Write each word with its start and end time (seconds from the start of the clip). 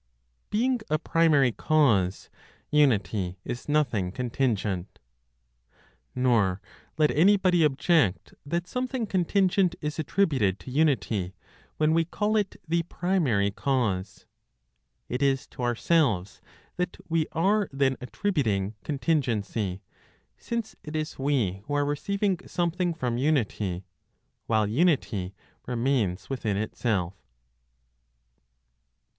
BEING 0.49 0.79
A 0.89 0.97
PRIMARY 0.97 1.51
CAUSE, 1.51 2.31
UNITY 2.71 3.37
IS 3.45 3.69
NOTHING 3.69 4.11
CONTINGENT. 4.13 4.97
Nor 6.15 6.59
let 6.97 7.11
anybody 7.11 7.63
object 7.63 8.33
that 8.43 8.65
something 8.67 9.05
contingent 9.05 9.75
is 9.79 9.99
attributed 9.99 10.57
to 10.61 10.71
Unity 10.71 11.35
when 11.77 11.93
we 11.93 12.03
call 12.03 12.35
it 12.35 12.55
the 12.67 12.81
primary 12.81 13.51
cause. 13.51 14.25
It 15.07 15.21
is 15.21 15.45
to 15.49 15.61
ourselves 15.61 16.41
that 16.77 16.97
we 17.07 17.27
are 17.33 17.69
then 17.71 17.95
attributing 18.01 18.73
contingency, 18.83 19.83
since 20.35 20.75
it 20.83 20.95
is 20.95 21.19
we 21.19 21.61
who 21.67 21.75
are 21.75 21.85
receiving 21.85 22.39
something 22.47 22.95
from 22.95 23.19
Unity, 23.19 23.85
while 24.47 24.65
Unity 24.65 25.35
remains 25.67 26.27
within 26.27 26.57
itself. 26.57 27.13